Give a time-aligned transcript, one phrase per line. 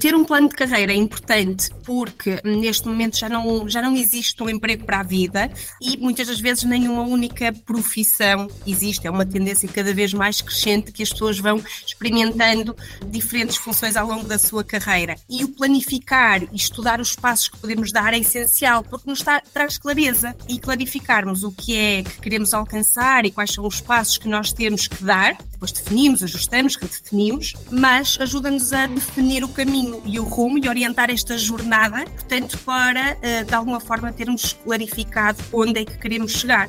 [0.00, 4.42] Ter um plano de carreira é importante porque neste momento já não, já não existe
[4.42, 9.06] um emprego para a vida e muitas das vezes nenhuma única profissão existe.
[9.06, 12.76] É uma tendência cada vez mais crescente que as pessoas vão experimentando
[13.08, 15.16] diferentes funções ao longo da sua carreira.
[15.28, 19.78] E o planificar e estudar os passos que podemos dar é essencial porque nos traz
[19.78, 24.28] clareza e clarificarmos o que é que queremos alcançar e quais são os passos que
[24.28, 25.36] nós temos que dar.
[25.52, 31.10] Depois definimos, ajustamos, redefinimos, mas ajuda-nos a definir o caminho e o rumo e orientar
[31.10, 36.68] esta jornada, portanto, para eh, de alguma forma termos clarificado onde é que queremos chegar.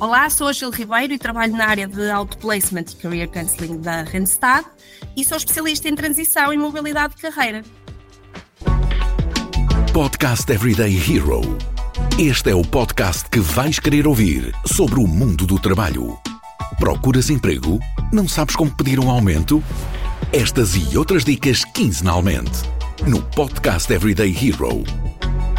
[0.00, 4.02] Olá, sou a Gil Ribeiro e trabalho na área de Outplacement e Career Counseling da
[4.02, 4.64] Randstad
[5.16, 7.62] e sou especialista em transição e mobilidade de carreira.
[9.92, 11.40] Podcast Everyday Hero.
[12.18, 16.18] Este é o podcast que vais querer ouvir sobre o mundo do trabalho.
[16.78, 17.78] Procuras emprego?
[18.12, 19.62] Não sabes como pedir um aumento?
[20.36, 22.50] Estas e outras dicas quinzenalmente
[23.08, 24.82] no podcast Everyday Hero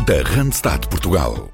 [0.06, 1.50] da Randstad Portugal.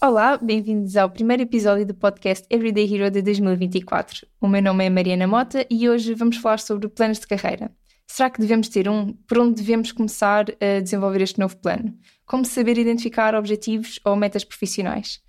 [0.00, 4.26] Olá, bem-vindos ao primeiro episódio do podcast Everyday Hero de 2024.
[4.40, 7.70] O meu nome é Mariana Mota e hoje vamos falar sobre planos de carreira.
[8.06, 9.12] Será que devemos ter um?
[9.28, 11.94] Por onde devemos começar a desenvolver este novo plano?
[12.24, 15.20] Como saber identificar objetivos ou metas profissionais?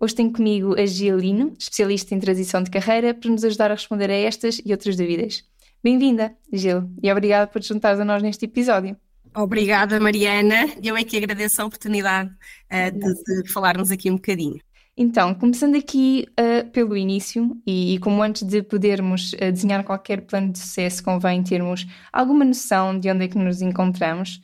[0.00, 4.08] Hoje tenho comigo a Gilino, especialista em transição de carreira, para nos ajudar a responder
[4.08, 5.44] a estas e outras dúvidas.
[5.82, 8.94] Bem-vinda, Gil, e obrigada por te juntares a nós neste episódio.
[9.34, 10.66] Obrigada, Mariana.
[10.82, 14.60] Eu é que agradeço a oportunidade uh, de, de, falarmos aqui um bocadinho.
[14.94, 20.20] Então, começando aqui uh, pelo início, e, e, como antes de podermos uh, desenhar qualquer
[20.26, 24.38] plano de sucesso, convém termos alguma noção de onde é que nos encontramos,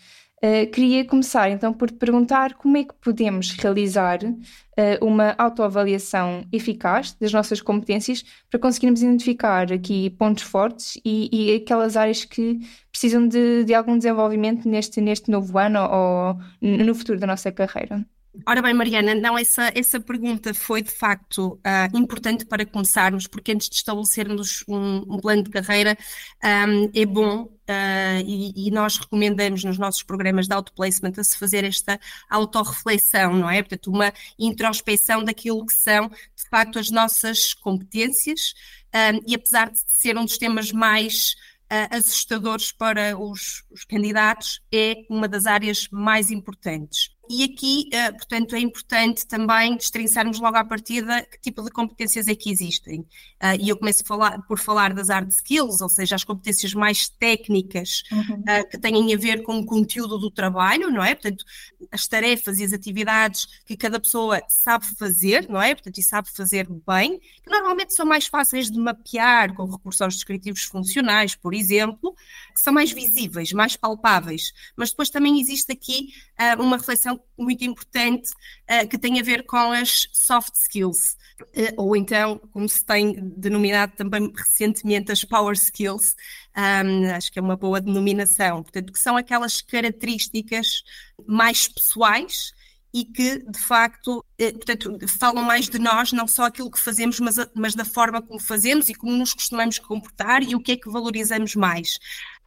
[0.47, 6.45] Uh, queria começar então por te perguntar como é que podemos realizar uh, uma autoavaliação
[6.53, 12.61] eficaz das nossas competências para conseguirmos identificar aqui pontos fortes e, e aquelas áreas que
[12.93, 18.07] precisam de, de, algum desenvolvimento neste, neste novo ano ou no futuro da nossa carreira.
[18.45, 23.53] Ora bem, Mariana, não, essa, essa pergunta foi de facto uh, importante para começarmos, porque
[23.53, 25.97] antes de estabelecermos um, um plano de carreira,
[26.45, 31.39] um, é bom uh, e, e, nós recomendamos nos nossos programas de autoplacement a se
[31.39, 31.99] fazer esta
[32.29, 33.63] autorreflexão, não é?
[33.63, 38.55] Portanto, uma introspeção daquilo que são, de facto, as nossas competências,
[38.95, 41.37] um, e apesar de ser um dos temas mais
[41.73, 47.16] uh, assustadores para os, os candidatos, é uma das áreas mais importantes.
[47.29, 52.29] E aqui, uh, portanto, é importante também destrinçarmos logo à partida que tipo de competências
[52.29, 53.01] é que existem.
[53.01, 57.09] Uh, e eu começo falar, por falar das hard skills, ou seja, as competências mais
[57.09, 58.41] técnicas uhum.
[58.41, 61.15] uh, que têm a ver com o conteúdo do trabalho, não é?
[61.15, 61.45] Portanto,
[61.91, 65.75] as tarefas e as atividades que cada pessoa sabe fazer, não é?
[65.75, 70.15] Portanto, e sabe fazer bem, que normalmente são mais fáceis de mapear com recursos aos
[70.15, 72.15] descritivos funcionais, por exemplo,
[72.55, 74.53] que são mais visíveis, mais palpáveis.
[74.77, 76.13] Mas depois também existe aqui
[76.59, 78.31] uma reflexão muito importante
[78.71, 83.15] uh, que tem a ver com as soft skills, uh, ou então, como se tem
[83.37, 86.15] denominado também recentemente, as power skills,
[86.57, 90.83] um, acho que é uma boa denominação, portanto, que são aquelas características
[91.27, 92.53] mais pessoais
[92.97, 97.21] e que, de facto, eh, portanto, falam mais de nós, não só aquilo que fazemos,
[97.21, 100.77] mas, mas da forma como fazemos e como nos costumamos comportar e o que é
[100.79, 101.99] que valorizamos mais.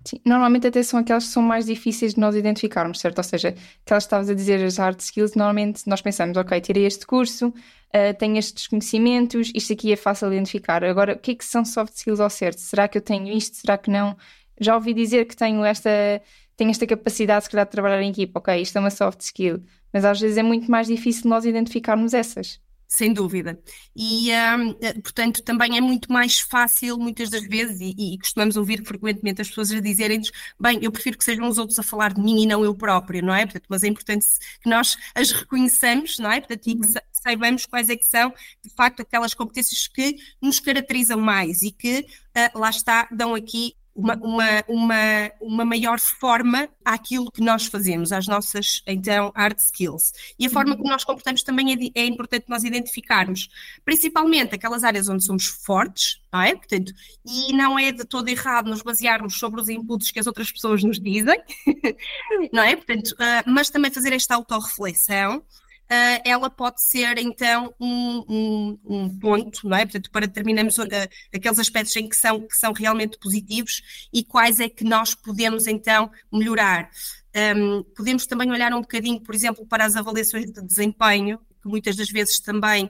[0.05, 3.17] Sim, normalmente até são aquelas que são mais difíceis de nós identificarmos, certo?
[3.17, 3.49] Ou seja,
[3.85, 7.47] aquelas que estavas a dizer, as hard skills, normalmente nós pensamos, ok, tirei este curso,
[7.49, 10.83] uh, tenho estes conhecimentos, isto aqui é fácil de identificar.
[10.85, 12.59] Agora, o que é que são soft skills ao certo?
[12.59, 13.57] Será que eu tenho isto?
[13.57, 14.15] Será que não?
[14.59, 15.89] Já ouvi dizer que tenho esta,
[16.55, 19.61] tenho esta capacidade, se calhar, de trabalhar em equipa, ok, isto é uma soft skill,
[19.93, 22.59] mas às vezes é muito mais difícil nós identificarmos essas.
[22.91, 23.61] Sem dúvida.
[23.95, 28.57] E, um, eh, portanto, também é muito mais fácil, muitas das vezes, e, e costumamos
[28.57, 32.13] ouvir frequentemente as pessoas a dizerem-nos: bem, eu prefiro que sejam os outros a falar
[32.15, 33.45] de mim e não eu próprio, não é?
[33.45, 34.25] Portanto, mas é importante
[34.59, 36.39] que nós as reconheçamos, não é?
[36.39, 36.93] Portanto, e que uhum.
[37.13, 38.33] saibamos quais é que são,
[38.63, 43.75] de facto, aquelas competências que nos caracterizam mais e que, uh, lá está, dão aqui
[43.99, 50.13] uma, uma, uma, uma maior forma àquilo que nós fazemos, às nossas, então, hard skills.
[50.39, 53.49] E a forma como nós comportamos também é, é importante nós identificarmos,
[53.83, 56.55] principalmente aquelas áreas onde somos fortes, não é?
[56.55, 56.93] Portanto,
[57.25, 60.83] e não é de todo errado nos basearmos sobre os inputs que as outras pessoas
[60.83, 61.39] nos dizem,
[62.53, 62.75] não é?
[62.75, 65.43] Portanto, uh, mas também fazer esta autorreflexão
[65.91, 69.85] uh, ela pode ser então um, um, um, ponto, não é?
[69.85, 70.83] Portanto, para determinarmos uh,
[71.33, 75.67] aqueles aspectos em que são, que são realmente positivos e quais é que nós podemos
[75.67, 76.89] então melhorar.
[77.55, 81.95] Um, podemos também olhar um bocadinho, por exemplo, para as avaliações de desempenho, que muitas
[81.95, 82.89] das vezes também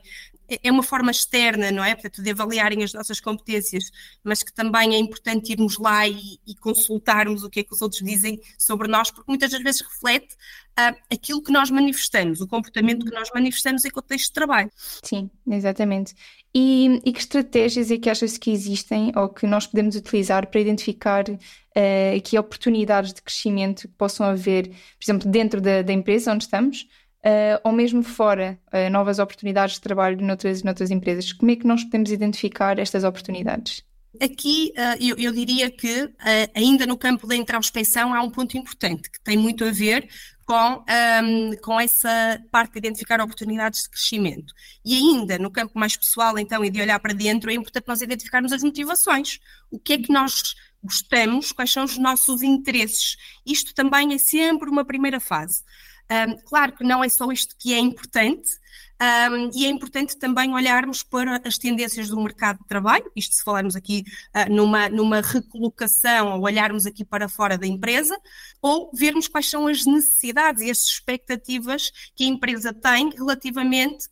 [0.49, 1.93] é, é uma forma externa, não é?
[1.93, 3.91] Portanto, de avaliarem as nossas competências,
[4.23, 7.81] mas que também é importante irmos lá e, e consultarmos o que é que os
[7.81, 10.35] outros dizem sobre nós, porque muitas das vezes reflete
[11.11, 14.71] aquilo que nós manifestamos, o comportamento que nós manifestamos em contexto de trabalho.
[15.03, 16.13] Sim, exatamente.
[16.53, 20.59] E, e, que estratégias é que achas que existem ou que nós podemos utilizar para
[20.59, 26.33] identificar uh, aqui oportunidades de crescimento que possam haver, por exemplo, dentro da, da empresa
[26.33, 26.87] onde estamos,
[27.25, 31.31] uh, ou mesmo fora, uh, novas oportunidades de trabalho noutras, noutras empresas?
[31.31, 33.83] Como é que nós podemos identificar estas oportunidades?
[34.21, 36.11] Aqui eu, eu, diria que
[36.56, 40.09] ainda no campo da introspecção há um ponto importante que tem muito a ver
[40.45, 40.83] com,
[41.61, 44.51] com essa parte de identificar oportunidades de crescimento.
[44.83, 48.01] E ainda no campo mais pessoal, então, e de olhar para dentro, é importante nós
[48.01, 49.39] identificarmos as motivações.
[49.69, 53.17] O que é que nós gostamos, quais são os nossos interesses.
[53.45, 55.63] Isto também é sempre uma primeira fase.
[56.11, 58.50] Um, claro que não é só isto que é importante,
[59.01, 63.44] um, e é importante também olharmos para as tendências do mercado de trabalho, isto se
[63.44, 64.03] falarmos aqui
[64.35, 68.17] uh, numa, numa recolocação ou olharmos aqui para fora da empresa,
[68.61, 74.09] ou vermos quais são as necessidades e as expectativas que a empresa tem relativamente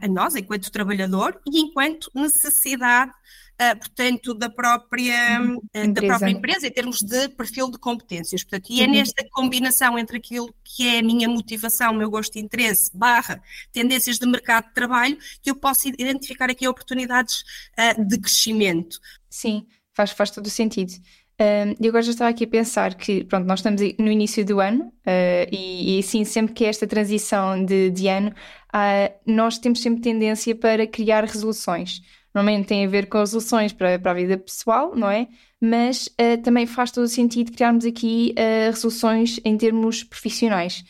[0.00, 3.12] a nós, enquanto trabalhador, e enquanto necessidade
[3.54, 8.42] uh, portanto, da própria, uh, da própria empresa, em termos de perfil de competências.
[8.42, 8.92] Portanto, e é uhum.
[8.92, 13.42] nesta combinação entre aquilo que é a minha motivação, meu gosto e interesse, barra
[13.72, 17.42] tendências de mercado de trabalho, que eu posso identificar aqui oportunidades
[17.78, 18.98] uh, de crescimento.
[19.28, 20.92] Sim, faz, faz todo o sentido.
[21.38, 24.84] E agora já estava aqui a pensar que, pronto, nós estamos no início do ano
[24.84, 29.82] uh, e, e assim, sempre que é esta transição de, de ano, uh, nós temos
[29.82, 32.00] sempre tendência para criar resoluções
[32.32, 35.28] normalmente tem a ver com resoluções para, para a vida pessoal, não é?
[35.60, 38.34] Mas uh, também faz todo o sentido criarmos aqui
[38.66, 40.84] resoluções em termos profissionais.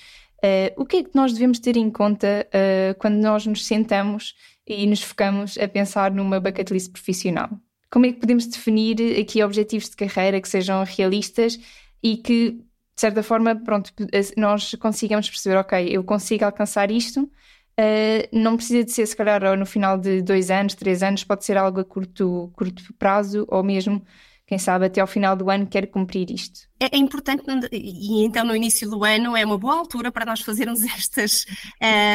[0.77, 2.47] O que é que nós devemos ter em conta
[2.99, 4.35] quando nós nos sentamos
[4.67, 7.51] e nos focamos a pensar numa bucket list profissional?
[7.95, 11.61] Como é que podemos definir aqui objetivos de carreira que sejam realistas
[12.03, 13.93] e que, de certa forma, pronto,
[14.37, 17.31] nós consigamos perceber, ok, eu consigo alcançar isto,
[17.77, 21.45] Uh, não precisa de ser, se calhar, no final de dois anos, três anos, pode
[21.45, 24.01] ser algo a curto, curto prazo ou mesmo
[24.47, 26.69] quem sabe até ao final do ano quer cumprir isto.
[26.79, 27.43] É, é, importante,
[27.73, 31.47] e então no início do ano é uma boa altura para nós fazermos estas,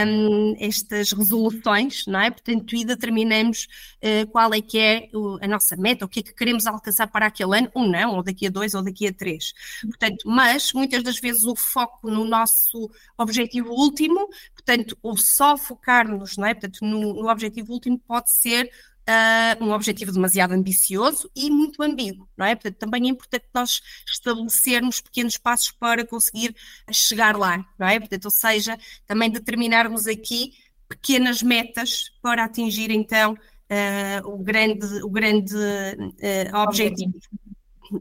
[0.06, 2.30] um, estas resoluções, não é?
[2.30, 3.68] Portanto, e determinamos
[4.04, 5.10] uh, qual é que é
[5.42, 8.24] a nossa meta, o que é que queremos alcançar para aquele ano, ou não, ou
[8.24, 9.54] daqui a dois, ou daqui a três.
[9.81, 16.38] Portanto, mas muitas das vezes o foco no nosso objetivo último, portanto, ou só focarmos,
[16.38, 16.54] não é?
[16.54, 18.70] Portanto, no, no objetivo último pode ser
[19.10, 22.56] uh, um objetivo demasiado ambicioso e muito ambíguo, não é?
[22.56, 26.56] Portanto, também é importante nós estabelecermos pequenos passos para conseguir
[26.92, 28.00] chegar lá, não é?
[28.00, 28.78] Portanto, ou seja,
[29.08, 30.54] também determinarmos aqui
[30.88, 37.14] pequenas metas para atingir então uh, o grande, o grande uh, objetivo,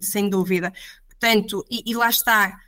[0.00, 0.72] sem dúvida.
[1.06, 2.60] Portanto, e, e lá está,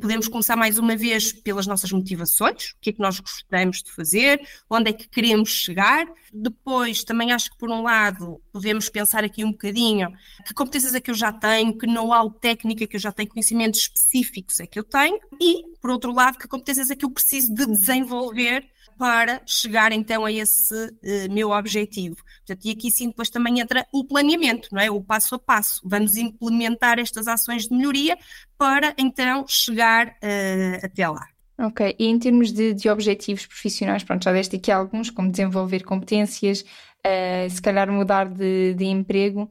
[0.00, 3.90] podemos começar mais uma vez pelas nossas motivações, o que é que nós gostamos de
[3.90, 4.40] fazer,
[4.70, 6.06] onde é que queremos chegar.
[6.32, 10.12] Depois, também acho que por um lado, podemos pensar aqui um bocadinho
[10.46, 13.80] que competências é que eu já tenho, que know-how técnica que eu já tenho, conhecimentos
[13.80, 17.52] específicos é que eu tenho, e por outro lado, que competências é que eu preciso
[17.52, 18.66] de desenvolver
[18.98, 22.16] para chegar então a esse uh, meu objetivo.
[22.46, 24.90] Portanto, e aqui sim depois também entra o planeamento, não é?
[24.90, 25.80] O passo a passo.
[25.84, 28.16] Vamos implementar estas ações de melhoria
[28.58, 31.26] para então chegar uh, até lá.
[31.56, 35.84] Ok, e em termos de, de, objetivos profissionais, pronto, já deste aqui alguns, como desenvolver
[35.84, 39.50] competências, uh, se calhar mudar de, de emprego.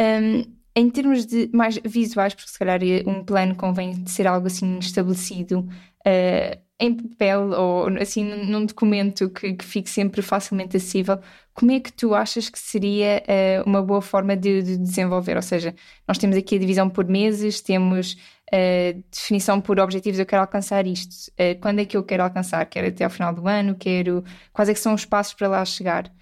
[0.00, 4.78] Um, em termos de mais visuais, porque se calhar um plano convém ser algo assim
[4.78, 11.20] estabelecido, uh, em papel ou assim num documento que, que, fique sempre facilmente acessível,
[11.54, 15.36] como é que tu achas que seria uh, uma boa forma de, de, desenvolver?
[15.36, 15.74] Ou seja,
[16.08, 18.14] nós temos aqui a divisão por meses, temos
[18.52, 21.30] uh, definição por objetivos, eu quero alcançar isto.
[21.32, 22.64] Uh, quando é que eu quero alcançar?
[22.66, 23.76] Quero até ao final do ano?
[23.76, 24.24] Quero...
[24.52, 26.12] Quais é que são os passos para lá chegar?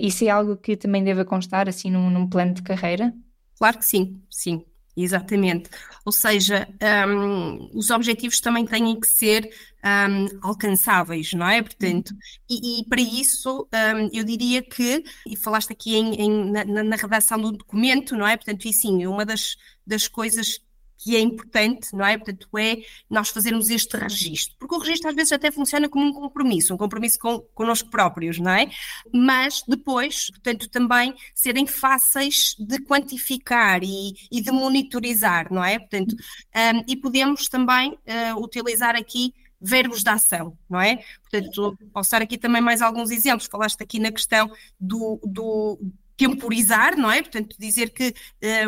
[0.00, 3.12] Isso é algo que também deve constar assim num, num plano de carreira?
[3.58, 4.64] Claro que sim, sim.
[4.96, 5.68] Exatamente.
[6.04, 6.68] Ou seja,
[7.08, 9.50] um, os objetivos também têm que ser
[9.84, 11.62] um, alcançáveis, não é?
[11.62, 12.18] Portanto, uhum.
[12.48, 16.96] e, e para isso um, eu diria que, e falaste aqui em, em, na, na,
[16.96, 18.36] redação do documento, não é?
[18.36, 20.60] Portanto, e sim, uma das, das coisas
[20.98, 22.16] que é importante, não é?
[22.16, 22.78] Portanto, é
[23.10, 26.76] nós fazermos este registro, porque o registro às vezes até funciona como um compromisso, um
[26.76, 28.70] compromisso com, connosco próprios, não é?
[29.12, 35.78] Mas depois, portanto, também serem fáceis de quantificar e, e de monitorizar, não é?
[35.78, 41.02] Portanto, um, e podemos também uh, utilizar aqui verbos de ação, não é?
[41.22, 43.46] Portanto, posso dar aqui também mais alguns exemplos.
[43.46, 45.78] Falaste aqui na questão do, do
[46.16, 47.22] temporizar, não é?
[47.22, 48.14] Portanto, dizer que,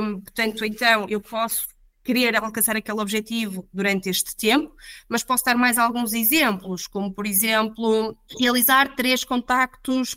[0.01, 1.69] um, portanto, então eu posso
[2.07, 4.73] querer alcançar aquele objetivo durante este tempo,
[5.09, 10.17] mas posso dar mais alguns exemplos, como por exemplo, realizar três contactos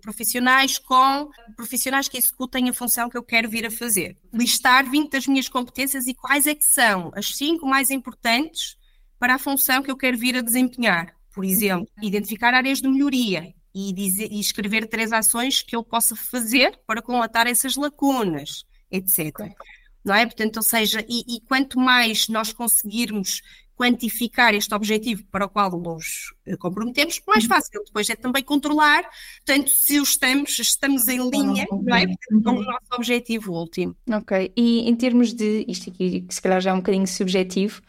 [0.00, 4.16] profissionais com profissionais que executem a função que eu quero vir a fazer.
[4.32, 8.76] Listar 20 das minhas competências e quais é que são as cinco mais importantes
[9.18, 11.12] para a função que eu quero vir a desempenhar.
[11.34, 16.14] Por exemplo, identificar áreas de melhoria e, dizer, e escrever três ações que eu possa
[16.14, 19.54] fazer para comatar essas lacunas, etc.
[20.06, 20.24] Não é?
[20.24, 23.42] Portanto, ou seja, e, e quanto mais nós conseguirmos
[23.76, 27.50] quantificar este objetivo para o qual nos eh, comprometemos, mais uhum.
[27.50, 29.04] fácil depois é também controlar,
[29.44, 32.06] portanto, se estamos, estamos em linha não é?
[32.42, 33.94] com o nosso objetivo último.
[34.10, 37.82] Ok, e em termos de, isto aqui que se calhar já é um bocadinho subjetivo,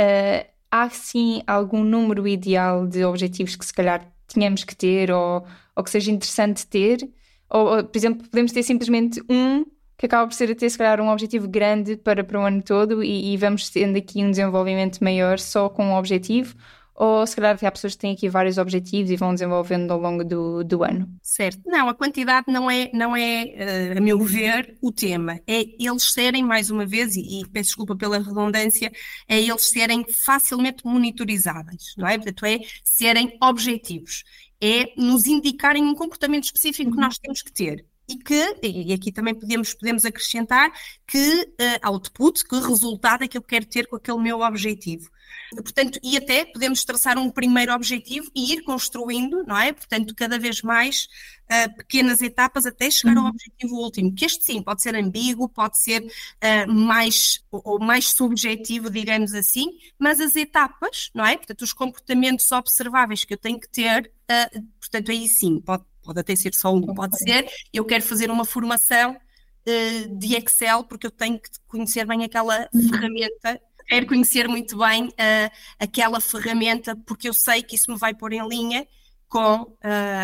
[0.00, 5.46] uh, há sim algum número ideal de objetivos que se calhar tínhamos que ter ou,
[5.76, 7.06] ou que seja interessante ter?
[7.50, 9.64] Ou, ou, por exemplo, podemos ter simplesmente um
[9.96, 13.02] que acaba por ser até se calhar um objetivo grande para, para o ano todo
[13.02, 16.54] e, e vamos tendo aqui um desenvolvimento maior só com um objetivo,
[16.94, 20.24] ou se calhar há pessoas que têm aqui vários objetivos e vão desenvolvendo ao longo
[20.24, 21.08] do, do ano?
[21.20, 21.60] Certo.
[21.66, 25.40] Não, a quantidade não é, não é uh, a meu ver, o tema.
[25.46, 28.92] É eles serem, mais uma vez, e, e, peço desculpa pela redundância,
[29.28, 32.16] é eles serem facilmente monitorizáveis, não é?
[32.16, 34.22] Portanto, é serem objetivos.
[34.60, 37.02] É nos indicarem um comportamento específico que uhum.
[37.02, 40.72] nós temos que ter e que, e aqui também podemos, podemos acrescentar,
[41.06, 45.10] que uh, output, que resultado é que eu quero ter com aquele meu objetivo.
[45.50, 49.72] Portanto, e até podemos traçar um primeiro objetivo e ir construindo, não é?
[49.72, 51.06] Portanto, cada vez mais
[51.44, 53.30] uh, pequenas etapas até chegar ao uhum.
[53.30, 58.90] objetivo último, que este sim pode ser ambíguo, pode ser uh, mais ou mais subjetivo,
[58.90, 59.66] digamos assim,
[59.98, 61.36] mas as etapas, não é?
[61.36, 66.20] Portanto, os comportamentos observáveis que eu tenho que ter, uh, portanto, aí sim, pode pode
[66.20, 71.06] até ser só um, pode ser, eu quero fazer uma formação uh, de Excel porque
[71.06, 77.28] eu tenho que conhecer bem aquela ferramenta, quero conhecer muito bem uh, aquela ferramenta porque
[77.28, 78.86] eu sei que isso me vai pôr em linha
[79.28, 79.70] com uh,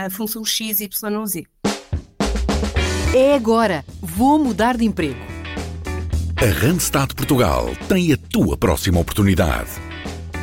[0.07, 1.45] a função X, Y ou Z.
[3.15, 5.19] É agora, vou mudar de emprego.
[6.37, 9.71] A Randstad Portugal tem a tua próxima oportunidade.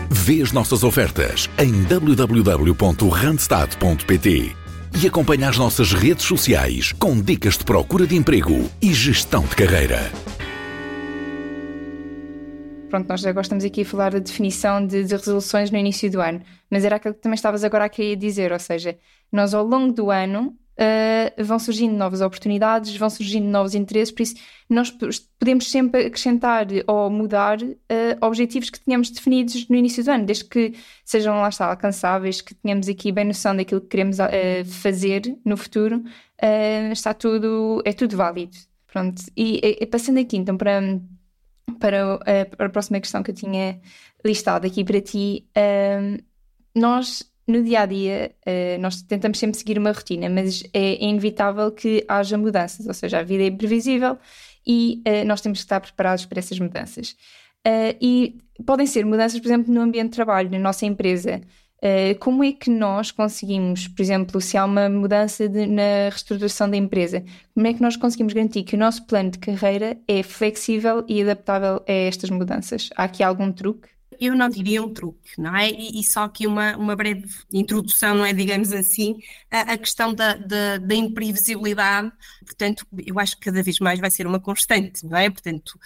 [0.10, 4.66] Vê as nossas ofertas em www.randstad.pt
[5.00, 9.56] e acompanhe as nossas redes sociais com dicas de procura de emprego e gestão de
[9.56, 10.00] carreira.
[12.89, 16.20] Pronto, nós agora estamos aqui a falar da definição de, de, resoluções no início do
[16.20, 18.98] ano, mas era aquilo que também estavas agora a querer dizer, ou seja,
[19.32, 24.22] nós ao longo do ano uh, vão surgindo novas oportunidades, vão surgindo novos interesses, por
[24.22, 24.36] isso
[24.69, 24.91] nós
[25.39, 27.77] podemos sempre acrescentar ou mudar uh,
[28.22, 32.53] objetivos que tínhamos definidos no início do ano, desde que sejam lá está alcançáveis, que
[32.53, 36.03] tenhamos aqui bem noção daquilo que queremos uh, fazer no futuro,
[36.91, 38.55] está tudo, é tudo válido.
[38.86, 40.81] Pronto, e, e passando aqui então para,
[41.79, 43.79] para, para a próxima questão que eu tinha
[44.24, 45.46] listado aqui para ti,
[46.75, 51.72] nós no dia a dia, uh, nós tentamos sempre seguir uma rotina, mas é inevitável
[51.72, 54.18] que haja mudanças, ou seja, a vida é imprevisível
[54.66, 57.12] e uh, nós temos que estar preparados para essas mudanças.
[57.66, 61.42] Uh, e podem ser mudanças, por exemplo, no ambiente de trabalho, na nossa empresa.
[62.20, 66.75] como é que nós conseguimos, por exemplo, se há uma mudança de, na reestruturação da
[66.75, 67.24] empresa,
[67.54, 71.22] como é que nós conseguimos garantir que o nosso plano de carreira é flexível e
[71.22, 72.89] adaptável a estas mudanças?
[72.96, 73.97] Há aqui algum truque?
[74.19, 75.69] Eu não diria um truque, não é?
[75.69, 78.33] E, e, só aqui uma, uma breve introdução, não é?
[78.33, 79.17] Digamos assim,
[79.51, 82.12] a, a questão da, da, da, imprevisibilidade,
[82.45, 85.29] portanto, eu acho que cada vez mais vai ser uma constante, não é?
[85.29, 85.79] Portanto,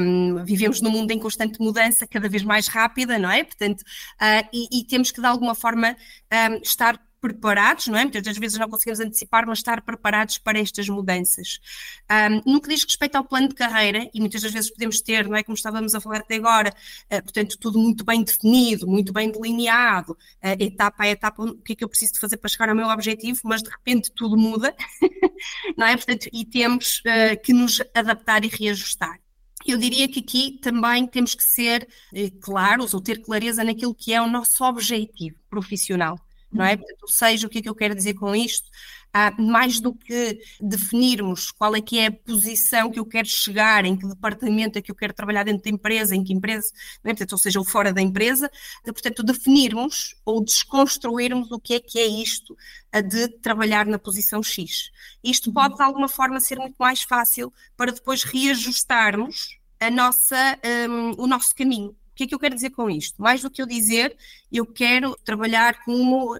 [0.00, 3.44] um, vivemos num mundo em constante mudança, cada vez mais rápida, não é?
[3.44, 5.96] Portanto, uh, e, e, temos que de alguma forma
[6.50, 8.02] um, estar preparados, não é?
[8.02, 11.58] Muitas das vezes não conseguimos antecipar, mas estar preparados para estas mudanças.
[12.10, 15.28] Um, no que diz respeito ao plano de carreira, e muitas das vezes podemos ter,
[15.28, 15.42] não é?
[15.42, 16.72] Como estávamos a falar até agora,
[17.12, 21.72] uh, portanto, tudo muito bem definido, muito bem delineado, uh, etapa a etapa, o que
[21.72, 24.36] é que eu preciso de fazer para chegar ao meu objetivo, mas de repente tudo
[24.36, 24.74] muda,
[25.76, 25.96] não é?
[25.96, 29.18] Portanto, e temos uh, que nos adaptar e reajustar.
[29.66, 31.88] Eu diria que aqui também temos que ser
[32.40, 36.20] claros ou ter clareza naquilo que é o nosso objetivo profissional
[36.52, 36.76] não é?
[36.76, 38.68] Portanto, seja, o que é que eu quero dizer com isto?
[39.18, 43.84] Ah, mais do que definirmos qual é que é a posição que eu quero chegar,
[43.86, 46.70] em que departamento é que eu quero trabalhar dentro da empresa, em que empresa,
[47.02, 47.08] é?
[47.08, 48.50] portanto, ou seja, ou fora da empresa,
[48.84, 52.56] portanto, definirmos ou desconstruirmos o que é que é isto
[53.08, 54.90] de trabalhar na posição X.
[55.24, 60.58] Isto pode, de alguma forma, ser muito mais fácil para depois reajustarmos a nossa,
[60.90, 63.20] um, o nosso caminho que é que eu quero dizer com isto?
[63.20, 64.16] Mais do que eu dizer,
[64.50, 66.38] eu quero trabalhar como uh,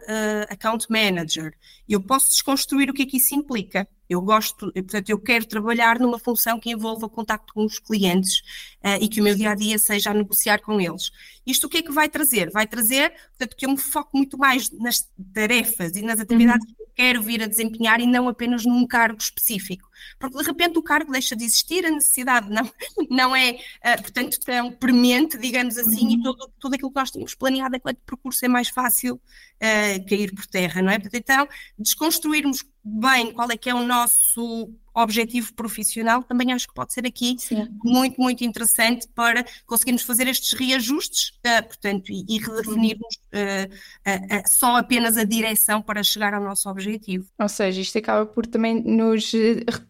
[0.48, 1.54] account manager.
[1.86, 3.86] Eu posso desconstruir o que é que isso implica.
[4.08, 8.38] Eu gosto, portanto, eu quero trabalhar numa função que envolva contacto com os clientes
[8.82, 11.10] uh, e que o meu dia a dia seja a negociar com eles.
[11.46, 12.50] Isto o que é que vai trazer?
[12.50, 16.74] Vai trazer, portanto, que eu me foco muito mais nas tarefas e nas atividades uhum.
[16.74, 19.88] que eu quero vir a desempenhar e não apenas num cargo específico.
[20.18, 22.70] Porque de repente o cargo deixa de existir, a necessidade não,
[23.10, 26.10] não é, uh, portanto, tão premente, digamos assim, uhum.
[26.12, 30.34] e todo, tudo aquilo que nós tínhamos planeado enquanto percurso é mais fácil uh, cair
[30.34, 30.98] por terra, não é?
[30.98, 31.48] Portanto, então,
[31.78, 37.06] desconstruirmos bem qual é que é o nosso objetivo profissional, também acho que pode ser
[37.06, 37.68] aqui Sim.
[37.84, 44.42] muito, muito interessante para conseguirmos fazer estes reajustes, uh, portanto, e, e redefinirmos uh, uh,
[44.48, 47.26] só apenas a direção para chegar ao nosso objetivo.
[47.38, 49.32] Ou seja, isto acaba por também nos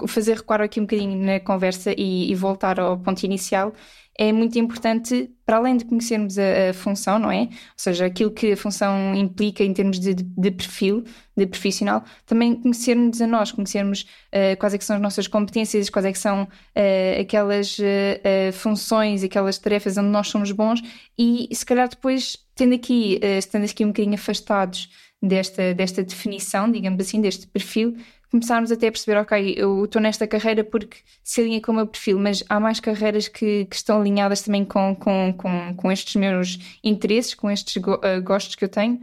[0.07, 3.73] fazer recuar aqui um bocadinho na conversa e, e voltar ao ponto inicial,
[4.19, 7.43] é muito importante, para além de conhecermos a, a, função, não é?
[7.43, 11.05] Ou seja, aquilo que a função implica em termos de, de perfil,
[11.37, 16.07] de profissional, também conhecermos a nós, conhecermos uh, quais é são as nossas competências, quais
[16.07, 20.81] é são uh, aquelas uh, funções, aquelas tarefas onde nós somos bons
[21.19, 24.89] e se calhar depois, tendo aqui, estando aqui um bocadinho afastados
[25.23, 27.97] desta, desta definição, digamos assim, deste perfil,
[28.31, 31.87] começarmos até a perceber, ok, eu estou nesta carreira porque se alinha com o meu
[31.87, 36.17] perfil, mas há mais carreiras que, que estão alinhadas também com, com, com, com, estes
[36.17, 39.01] meus interesses, com estes go, uh, gostos que eu tenho.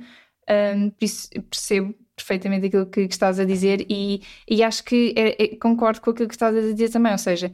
[0.49, 0.91] Um,
[1.49, 6.01] percebo perfeitamente aquilo que, que estás a dizer e, e acho que é, é, concordo
[6.01, 7.51] com aquilo que estás a dizer também, ou seja,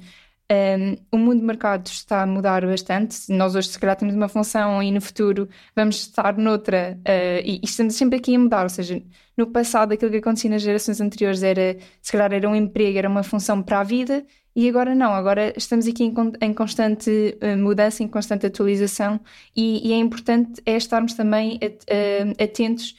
[0.52, 3.32] um, o mundo do mercado está a mudar bastante.
[3.32, 6.98] Nós hoje, se calhar, temos uma função e no futuro vamos estar noutra.
[7.02, 8.64] Uh, e, e, estamos sempre aqui a mudar.
[8.64, 9.02] Ou seja,
[9.38, 13.08] no passado, aquilo que acontecia nas gerações anteriores era, se calhar, era um emprego, era
[13.08, 14.26] uma função para a vida.
[14.56, 15.14] E agora não.
[15.14, 19.20] Agora estamos aqui em, em constante uh, mudança, em constante atualização.
[19.56, 22.96] E, e, é importante é estarmos também uh, atentos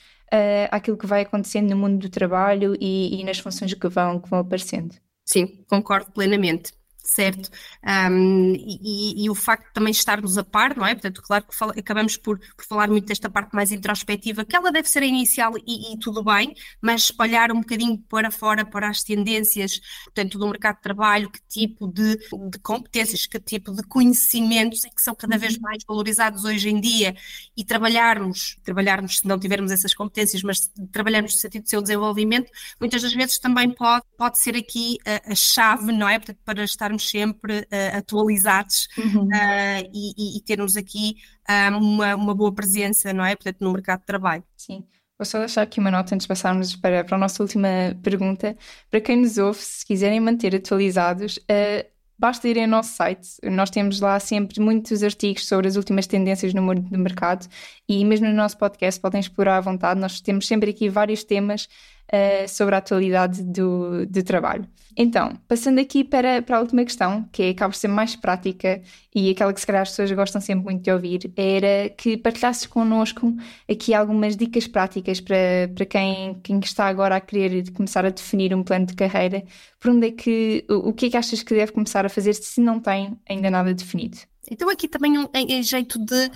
[0.70, 4.30] àquilo que vai acontecendo no mundo do trabalho e, e nas funções que vão, que
[4.30, 4.94] vão aparecendo.
[5.24, 7.50] Sim, concordo plenamente certo?
[7.84, 10.94] Um, e, e, o facto de também estarmos a par, não é?
[10.94, 14.70] Portanto, claro que fala, acabamos por, por, falar muito desta parte mais introspectiva, que ela
[14.70, 18.88] deve ser a inicial e, e, tudo bem, mas olhar um bocadinho para fora, para
[18.88, 23.82] as tendências, portanto, do mercado de trabalho, que tipo de, de competências, que tipo de
[23.82, 25.62] conhecimentos é que são cada vez uhum.
[25.62, 27.14] mais valorizados hoje em dia
[27.56, 32.50] e trabalharmos, trabalharmos se não tivermos essas competências, mas trabalharmos no sentido do seu desenvolvimento,
[32.78, 36.18] muitas das vezes também pode, pode ser aqui a, a chave, não é?
[36.18, 39.24] Portanto, para estarmos estarmos sempre uh, atualizados uhum.
[39.24, 41.16] uh, e, e, termos aqui
[41.48, 43.34] um, uma, uma boa presença, não é?
[43.34, 44.44] Portanto, no mercado de trabalho.
[44.56, 44.84] Sim.
[45.18, 47.68] Vou só deixar aqui uma nota antes de passarmos para, para a nossa última
[48.02, 48.56] pergunta.
[48.90, 53.28] Para quem nos ouve, se quiserem manter atualizados, uh, basta irem ao nosso site.
[53.44, 57.46] Nós temos lá sempre muitos artigos sobre as últimas tendências no mundo do mercado
[57.88, 60.00] e mesmo no nosso podcast podem explorar à vontade.
[60.00, 61.68] Nós temos sempre aqui vários temas
[62.12, 64.66] uh, sobre a atualidade do, do trabalho.
[64.96, 68.82] Então, passando aqui para, para a última questão, que é, acaba por ser mais prática
[69.14, 72.66] e aquela que se calhar as pessoas gostam sempre muito de ouvir, era que partilhasses
[72.66, 73.34] connosco
[73.70, 78.54] aqui algumas dicas práticas para, para quem, quem está agora a querer começar a definir
[78.54, 79.44] um plano de carreira,
[79.78, 82.34] por onde é que, o, o que é que achas que deve começar a fazer
[82.34, 84.18] se não tem ainda nada definido?
[84.50, 86.30] Então, aqui também um, em, em jeito de,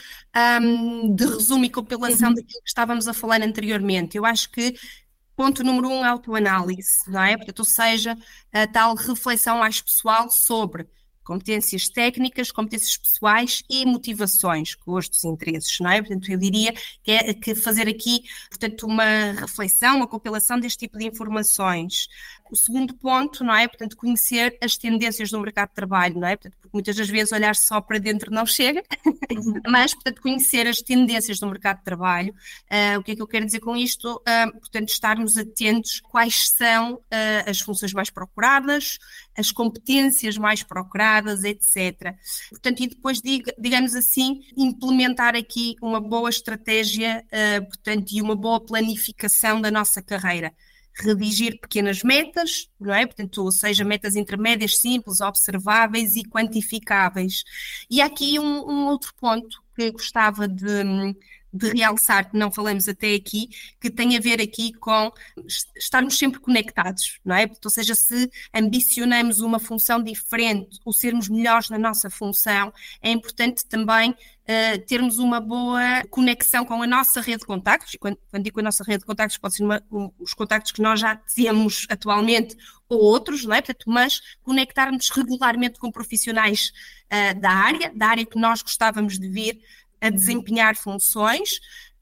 [0.62, 2.34] um, de resumo e compilação uhum.
[2.34, 4.16] daquilo que estávamos a falar anteriormente.
[4.16, 4.74] Eu acho que
[5.36, 7.36] Ponto número um, autoanálise, não é?
[7.36, 8.16] Portanto, ou seja,
[8.52, 10.86] a tal reflexão mais pessoal sobre
[11.24, 16.00] competências técnicas, competências pessoais e motivações, gostos e interesses, não é?
[16.02, 20.98] Portanto, eu diria que é que fazer aqui, portanto, uma reflexão, uma compilação deste tipo
[20.98, 22.08] de informações.
[22.54, 23.66] O segundo ponto, não é?
[23.66, 26.36] Portanto, conhecer as tendências do mercado de trabalho, não é?
[26.36, 29.54] Portanto, porque muitas das vezes olhar só para dentro não chega, uhum.
[29.66, 32.32] mas, portanto, conhecer as tendências do mercado de trabalho.
[32.70, 34.08] Uh, o que é que eu quero dizer com isto?
[34.18, 39.00] Uh, portanto, estarmos atentos quais são uh, as funções mais procuradas,
[39.36, 42.14] as competências mais procuradas, etc.
[42.50, 43.20] Portanto, e depois,
[43.58, 47.26] digamos assim, implementar aqui uma boa estratégia,
[47.66, 50.54] portanto, e uma boa planificação da nossa carreira
[50.96, 53.04] redigir pequenas metas, não é?
[53.06, 57.44] Portanto, ou seja, metas intermédias simples, observáveis e quantificáveis.
[57.90, 60.84] E aqui um, um outro ponto que gostava de,
[61.54, 63.48] de realçar, que não falamos até aqui,
[63.80, 65.12] que tem a ver aqui com
[65.76, 67.48] estarmos sempre conectados, não é?
[67.64, 73.64] Ou seja, se ambicionamos uma função diferente ou sermos melhores na nossa função, é importante
[73.66, 78.42] também uh, termos uma boa conexão com a nossa rede de contactos, e quando, quando
[78.42, 81.14] digo a nossa rede de contactos, pode ser uma, um, os contactos que nós já
[81.14, 82.56] temos atualmente
[82.88, 83.62] ou outros, não é?
[83.62, 86.72] Portanto, mas conectarmos regularmente com profissionais
[87.06, 89.60] uh, da área, da área que nós gostávamos de vir
[90.04, 91.54] a desempenhar funções,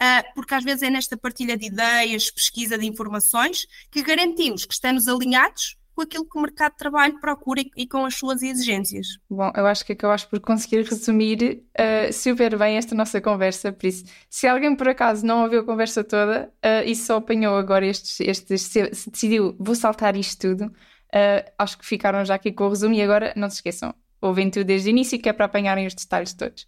[0.02, 4.74] uh, porque às vezes é nesta partilha de ideias, pesquisa de informações, que garantimos que
[4.74, 8.42] estamos alinhados com aquilo que o mercado de trabalho procura e, e, com as suas
[8.42, 9.18] exigências.
[9.28, 13.86] Bom, eu acho que acabaste por conseguir resumir uh, super bem esta nossa conversa, por
[13.86, 17.86] isso, se alguém por acaso não ouviu a conversa toda uh, e só apanhou agora
[17.86, 22.50] estes, estes se, se decidiu, vou saltar isto tudo, uh, acho que ficaram já aqui
[22.50, 25.32] com o resumo e agora não se esqueçam, ouvem tudo desde o início que é
[25.32, 26.66] para apanharem os detalhes todos.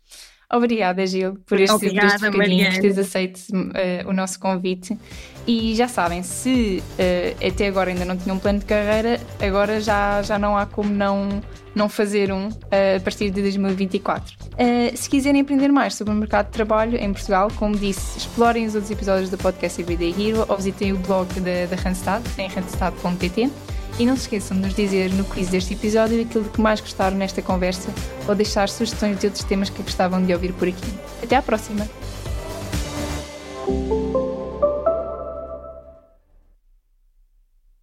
[0.55, 4.97] Obrigada, Gil, por este, Obrigada, este bocadinho, por teres aceito uh, o nosso convite.
[5.47, 9.81] E já sabem, se uh, até agora ainda não tinham um plano de carreira, agora
[9.81, 11.43] já, já não há como não,
[11.75, 14.37] não fazer um uh, a partir de 2024.
[14.95, 18.77] se quiserem aprender mais sobre o mercado de trabalho em Portugal, como disse, explorem os
[18.77, 23.74] outros episódios do podcast Everyday Hero ou visitem o blog da, da Randstad, em randstad.pt.
[23.99, 27.17] E não se esqueçam de nos dizer no quiz deste episódio aquilo que mais gostaram
[27.17, 27.91] nesta conversa
[28.27, 30.93] ou deixar sugestões de outros temas que gostavam de ouvir por aqui.
[31.23, 31.89] Até à próxima!